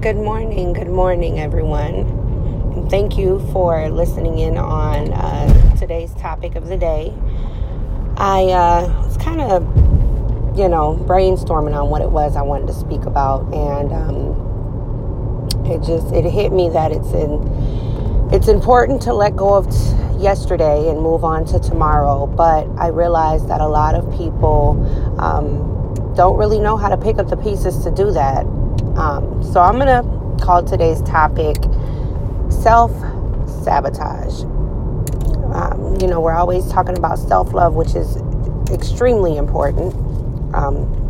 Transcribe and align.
Good 0.00 0.16
morning, 0.16 0.72
good 0.72 0.88
morning, 0.88 1.38
everyone. 1.38 1.94
And 2.74 2.88
thank 2.88 3.18
you 3.18 3.38
for 3.52 3.90
listening 3.90 4.38
in 4.38 4.56
on 4.56 5.12
uh, 5.12 5.76
today's 5.76 6.14
topic 6.14 6.54
of 6.54 6.68
the 6.68 6.78
day. 6.78 7.12
I 8.16 8.44
uh, 8.44 9.04
was 9.04 9.18
kind 9.18 9.42
of, 9.42 9.62
you 10.56 10.70
know, 10.70 10.96
brainstorming 11.06 11.78
on 11.78 11.90
what 11.90 12.00
it 12.00 12.10
was 12.10 12.34
I 12.34 12.40
wanted 12.40 12.68
to 12.68 12.72
speak 12.72 13.02
about, 13.02 13.42
and 13.52 13.92
um, 13.92 15.66
it 15.66 15.82
just 15.82 16.10
it 16.14 16.24
hit 16.24 16.50
me 16.50 16.70
that 16.70 16.92
it's 16.92 17.12
in 17.12 18.30
it's 18.32 18.48
important 18.48 19.02
to 19.02 19.12
let 19.12 19.36
go 19.36 19.52
of 19.52 19.68
t- 19.68 19.76
yesterday 20.18 20.88
and 20.88 21.02
move 21.02 21.24
on 21.24 21.44
to 21.48 21.58
tomorrow. 21.58 22.26
But 22.26 22.66
I 22.78 22.86
realized 22.88 23.48
that 23.48 23.60
a 23.60 23.68
lot 23.68 23.94
of 23.94 24.10
people 24.16 24.80
um, 25.20 26.14
don't 26.14 26.38
really 26.38 26.58
know 26.58 26.78
how 26.78 26.88
to 26.88 26.96
pick 26.96 27.18
up 27.18 27.28
the 27.28 27.36
pieces 27.36 27.84
to 27.84 27.90
do 27.90 28.10
that. 28.12 28.46
Um, 28.96 29.42
so 29.42 29.60
I'm 29.60 29.78
going 29.78 29.86
to 29.86 30.44
call 30.44 30.62
today's 30.62 31.02
topic 31.02 31.56
self 32.50 32.90
sabotage. 33.62 34.42
Um, 35.54 35.96
you 36.00 36.06
know, 36.06 36.20
we're 36.20 36.34
always 36.34 36.66
talking 36.68 36.96
about 36.96 37.18
self 37.18 37.52
love, 37.52 37.74
which 37.74 37.94
is 37.94 38.16
extremely 38.70 39.36
important. 39.36 39.94
Um, 40.54 41.00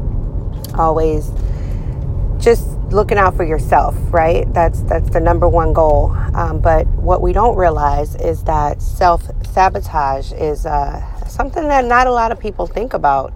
always 0.75 1.31
just 2.39 2.67
looking 2.91 3.19
out 3.19 3.37
for 3.37 3.45
yourself, 3.45 3.97
right? 4.13 4.53
That's 4.53 4.83
that's 4.83 5.11
the 5.11 5.21
number 5.21 5.49
one 5.49 5.73
goal. 5.73 6.11
Um, 6.35 6.61
but 6.61 6.87
what 6.89 7.23
we 7.23 7.33
don't 7.33 7.57
realize 7.57 8.15
is 8.17 8.45
that 8.45 8.83
self 8.83 9.23
sabotage 9.47 10.33
is 10.33 10.67
uh, 10.67 11.25
something 11.27 11.69
that 11.69 11.85
not 11.85 12.07
a 12.07 12.13
lot 12.13 12.33
of 12.33 12.41
people 12.41 12.67
think 12.67 12.95
about. 12.95 13.33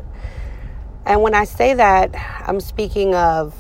And 1.06 1.20
when 1.22 1.34
I 1.34 1.44
say 1.44 1.74
that, 1.74 2.14
I'm 2.46 2.60
speaking 2.60 3.14
of 3.14 3.54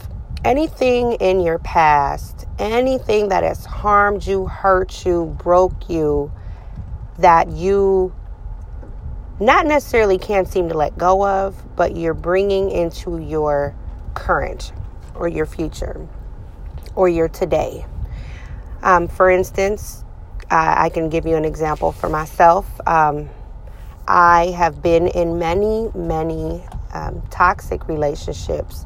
anything 0.44 1.12
in 1.14 1.40
your 1.40 1.58
past, 1.58 2.46
anything 2.58 3.28
that 3.28 3.42
has 3.42 3.64
harmed 3.64 4.26
you, 4.26 4.46
hurt 4.46 5.04
you, 5.06 5.34
broke 5.42 5.88
you, 5.88 6.30
that 7.18 7.48
you 7.48 8.14
not 9.40 9.66
necessarily 9.66 10.18
can't 10.18 10.46
seem 10.46 10.68
to 10.68 10.74
let 10.74 10.96
go 10.96 11.26
of, 11.26 11.76
but 11.76 11.96
you're 11.96 12.14
bringing 12.14 12.70
into 12.70 13.18
your 13.18 13.74
current 14.14 14.72
or 15.14 15.26
your 15.28 15.46
future 15.46 16.06
or 16.94 17.08
your 17.08 17.28
today. 17.28 17.84
Um, 18.82 19.08
for 19.08 19.30
instance, 19.30 20.04
uh, 20.50 20.74
I 20.76 20.88
can 20.90 21.08
give 21.08 21.26
you 21.26 21.36
an 21.36 21.44
example 21.44 21.90
for 21.90 22.08
myself. 22.08 22.68
Um, 22.86 23.30
I 24.06 24.54
have 24.56 24.82
been 24.82 25.08
in 25.08 25.38
many, 25.38 25.90
many 25.94 26.62
um, 26.92 27.22
toxic 27.30 27.88
relationships 27.88 28.84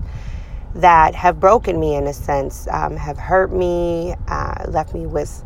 that 0.74 1.14
have 1.14 1.41
broken 1.41 1.78
me 1.80 1.94
in 1.94 2.06
a 2.06 2.12
sense, 2.12 2.69
um, 2.70 2.97
have 2.97 3.19
hurt 3.19 3.52
me, 3.52 4.14
uh, 4.28 4.64
left 4.69 4.94
me 4.94 5.06
with 5.06 5.44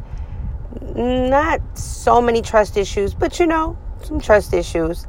not 0.95 1.61
so 1.79 2.21
many 2.21 2.43
trust 2.43 2.77
issues, 2.77 3.15
but 3.15 3.39
you 3.39 3.47
know, 3.47 3.77
some 4.03 4.21
trust 4.21 4.53
issues. 4.53 5.07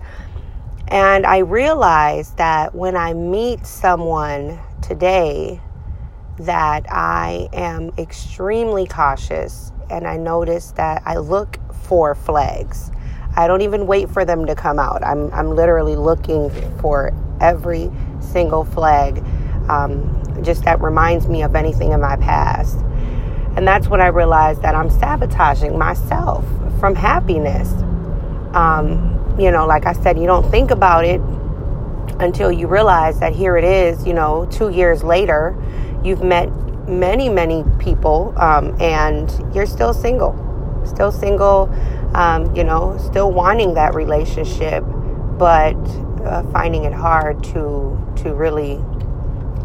And 0.87 1.25
I 1.25 1.39
realized 1.39 2.37
that 2.37 2.75
when 2.75 2.95
I 2.95 3.13
meet 3.13 3.65
someone 3.65 4.59
today, 4.81 5.59
that 6.39 6.85
I 6.89 7.49
am 7.53 7.91
extremely 7.97 8.85
cautious 8.85 9.71
and 9.89 10.07
I 10.07 10.17
notice 10.17 10.71
that 10.71 11.01
I 11.05 11.17
look 11.17 11.59
for 11.83 12.15
flags. 12.15 12.91
I 13.35 13.47
don't 13.47 13.61
even 13.61 13.87
wait 13.87 14.09
for 14.09 14.25
them 14.25 14.45
to 14.45 14.55
come 14.55 14.79
out. 14.79 15.03
I'm, 15.03 15.31
I'm 15.33 15.49
literally 15.49 15.95
looking 15.95 16.49
for 16.79 17.11
every 17.41 17.91
single 18.19 18.63
flag 18.63 19.23
um, 19.69 20.43
just 20.43 20.63
that 20.65 20.81
reminds 20.81 21.27
me 21.27 21.43
of 21.43 21.55
anything 21.55 21.91
in 21.91 22.01
my 22.01 22.15
past. 22.15 22.77
And 23.55 23.67
that's 23.67 23.87
when 23.87 24.01
I 24.01 24.07
realized 24.07 24.61
that 24.63 24.75
I'm 24.75 24.89
sabotaging 24.89 25.77
myself 25.77 26.45
from 26.79 26.95
happiness. 26.95 27.71
Um, 28.53 29.35
you 29.39 29.51
know, 29.51 29.65
like 29.65 29.85
I 29.85 29.93
said, 29.93 30.17
you 30.17 30.25
don't 30.25 30.49
think 30.49 30.71
about 30.71 31.05
it 31.05 31.21
until 32.19 32.51
you 32.51 32.67
realize 32.67 33.19
that 33.19 33.33
here 33.33 33.57
it 33.57 33.63
is, 33.63 34.05
you 34.05 34.13
know, 34.13 34.47
two 34.51 34.69
years 34.69 35.03
later, 35.03 35.55
you've 36.03 36.23
met 36.23 36.49
many, 36.87 37.29
many 37.29 37.63
people 37.79 38.33
um, 38.37 38.75
and 38.81 39.31
you're 39.55 39.65
still 39.65 39.93
single. 39.93 40.39
Still 40.85 41.11
single, 41.11 41.69
um, 42.13 42.53
you 42.55 42.63
know, 42.63 42.97
still 42.97 43.31
wanting 43.31 43.75
that 43.75 43.95
relationship, 43.95 44.83
but 45.37 45.75
uh, 46.25 46.43
finding 46.51 46.83
it 46.83 46.93
hard 46.93 47.43
to 47.43 47.99
to 48.17 48.33
really 48.33 48.79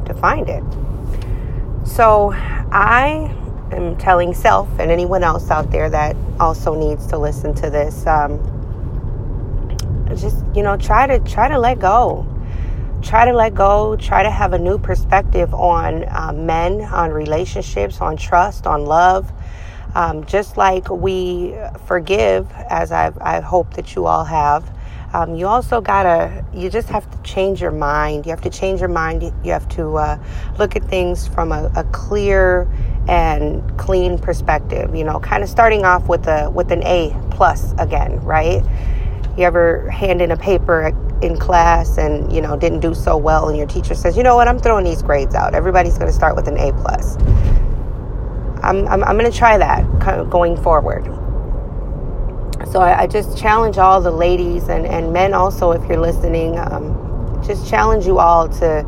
to 0.08 0.14
find 0.14 0.48
it. 0.48 0.64
So 1.86 2.32
I 2.32 3.34
am 3.72 3.96
telling 3.96 4.34
self 4.34 4.68
and 4.78 4.90
anyone 4.90 5.22
else 5.22 5.50
out 5.50 5.70
there 5.70 5.88
that 5.90 6.16
also 6.40 6.74
needs 6.74 7.06
to 7.08 7.18
listen 7.18 7.54
to 7.54 7.70
this. 7.70 8.06
Um, 8.06 8.38
just 10.16 10.44
you 10.54 10.62
know, 10.62 10.76
try 10.76 11.06
to 11.06 11.18
try 11.20 11.48
to 11.48 11.58
let 11.58 11.78
go. 11.78 12.26
Try 13.02 13.26
to 13.26 13.32
let 13.32 13.54
go. 13.54 13.96
Try 13.96 14.22
to 14.22 14.30
have 14.30 14.52
a 14.52 14.58
new 14.58 14.78
perspective 14.78 15.54
on 15.54 16.04
uh, 16.08 16.32
men, 16.32 16.82
on 16.82 17.10
relationships, 17.10 18.00
on 18.00 18.16
trust, 18.16 18.66
on 18.66 18.84
love. 18.84 19.30
Um, 19.94 20.24
just 20.26 20.56
like 20.56 20.90
we 20.90 21.54
forgive, 21.86 22.50
as 22.52 22.92
I've, 22.92 23.16
I 23.18 23.40
hope 23.40 23.74
that 23.74 23.94
you 23.94 24.06
all 24.06 24.24
have. 24.24 24.68
Um, 25.14 25.34
you 25.34 25.46
also 25.46 25.80
gotta, 25.80 26.44
you 26.52 26.68
just 26.68 26.88
have 26.88 27.10
to 27.10 27.22
change 27.22 27.62
your 27.62 27.70
mind. 27.70 28.26
You 28.26 28.30
have 28.30 28.42
to 28.42 28.50
change 28.50 28.80
your 28.80 28.90
mind. 28.90 29.22
You 29.42 29.52
have 29.52 29.68
to 29.70 29.96
uh, 29.96 30.18
look 30.58 30.76
at 30.76 30.84
things 30.84 31.26
from 31.26 31.50
a, 31.50 31.70
a, 31.76 31.84
clear 31.84 32.68
and 33.08 33.78
clean 33.78 34.18
perspective. 34.18 34.94
You 34.94 35.04
know, 35.04 35.18
kind 35.20 35.42
of 35.42 35.48
starting 35.48 35.86
off 35.86 36.08
with 36.08 36.26
a 36.26 36.50
with 36.50 36.70
an 36.72 36.82
A 36.84 37.18
plus 37.30 37.72
again, 37.78 38.20
right? 38.20 38.62
You 39.38 39.44
ever 39.44 39.88
hand 39.90 40.20
in 40.20 40.30
a 40.30 40.36
paper 40.36 40.92
in 41.22 41.38
class 41.38 41.96
and 41.96 42.30
you 42.30 42.42
know 42.42 42.56
didn't 42.56 42.80
do 42.80 42.94
so 42.94 43.16
well, 43.16 43.48
and 43.48 43.56
your 43.56 43.66
teacher 43.66 43.94
says, 43.94 44.14
"You 44.14 44.22
know 44.22 44.36
what? 44.36 44.46
I'm 44.46 44.58
throwing 44.58 44.84
these 44.84 45.02
grades 45.02 45.34
out. 45.34 45.54
Everybody's 45.54 45.96
going 45.96 46.08
to 46.08 46.12
start 46.12 46.36
with 46.36 46.48
an 46.48 46.58
A 46.58 46.72
plus." 46.74 47.16
I'm 48.62 48.86
I'm, 48.88 49.02
I'm 49.04 49.16
going 49.16 49.30
to 49.30 49.36
try 49.36 49.56
that 49.56 50.28
going 50.28 50.56
forward 50.62 51.06
so 52.70 52.80
I, 52.80 53.02
I, 53.02 53.06
just 53.06 53.38
challenge 53.38 53.78
all 53.78 54.00
the 54.00 54.10
ladies 54.10 54.68
and, 54.68 54.86
and 54.86 55.12
men 55.12 55.34
also, 55.34 55.72
if 55.72 55.88
you're 55.88 56.00
listening, 56.00 56.58
um, 56.58 57.42
just 57.46 57.68
challenge 57.68 58.06
you 58.06 58.18
all 58.18 58.48
to 58.60 58.84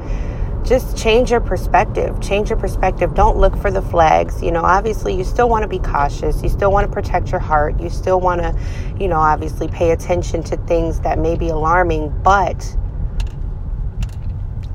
just 0.65 0.97
change 0.97 1.31
your 1.31 1.41
perspective. 1.41 2.21
Change 2.21 2.51
your 2.51 2.59
perspective. 2.59 3.15
Don't 3.15 3.39
look 3.39 3.57
for 3.57 3.71
the 3.71 3.83
flags. 3.83 4.43
You 4.43 4.53
know, 4.53 4.63
obviously, 4.63 5.15
you 5.15 5.25
still 5.25 5.49
want 5.49 5.63
to 5.63 5.69
be 5.69 5.79
cautious. 5.79 6.43
You 6.43 6.49
still 6.49 6.71
want 6.71 6.87
to 6.87 6.93
protect 6.93 7.31
your 7.31 7.41
heart. 7.41 7.81
You 7.81 7.91
still 7.91 8.21
want 8.21 8.43
to, 8.43 8.57
you 8.99 9.09
know, 9.09 9.19
obviously 9.19 9.69
pay 9.69 9.91
attention 9.91 10.43
to 10.45 10.57
things 10.59 11.01
that 11.01 11.19
may 11.19 11.37
be 11.37 11.49
alarming, 11.49 12.15
but 12.23 12.77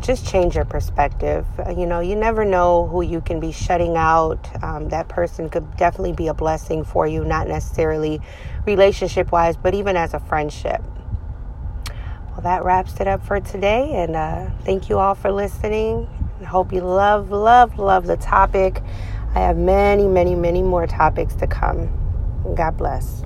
just 0.06 0.28
change 0.28 0.56
your 0.56 0.66
perspective. 0.66 1.46
Uh, 1.60 1.72
you 1.72 1.86
know, 1.86 2.00
you 2.00 2.16
never 2.16 2.46
know 2.46 2.88
who 2.88 3.02
you 3.02 3.22
can 3.22 3.40
be 3.40 3.52
shutting 3.52 3.98
out. 3.98 4.64
Um, 4.64 4.90
that 4.90 5.08
person 5.08 5.50
could 5.50 5.76
definitely 5.78 6.14
be 6.14 6.28
a 6.28 6.34
blessing 6.34 6.84
for 6.84 7.08
you, 7.08 7.26
not 7.26 7.48
necessarily 7.48 8.22
relationship 8.66 9.32
wise, 9.32 9.58
but 9.58 9.74
even 9.74 9.98
as 9.98 10.14
a 10.14 10.20
friendship. 10.20 10.82
Well, 12.32 12.42
that 12.42 12.64
wraps 12.64 13.00
it 13.00 13.08
up 13.08 13.26
for 13.26 13.40
today. 13.40 13.94
And 13.94 14.16
uh, 14.16 14.50
thank 14.64 14.90
you 14.90 15.00
all 15.00 15.16
for 15.16 15.32
listening. 15.32 16.08
I 16.42 16.44
hope 16.44 16.72
you 16.72 16.82
love, 16.82 17.32
love, 17.32 17.80
love 17.80 18.06
the 18.06 18.18
topic. 18.18 18.82
I 19.34 19.40
have 19.40 19.58
many, 19.58 20.08
many, 20.08 20.36
many 20.36 20.62
more 20.62 20.86
topics 20.86 21.34
to 21.36 21.48
come. 21.48 21.90
God 22.56 22.78
bless. 22.78 23.24